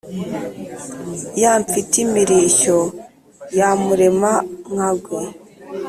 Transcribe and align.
ya 1.41 1.51
mfitimirishyo 1.61 2.77
ya 3.57 3.69
murema-nkagwe, 3.83 5.21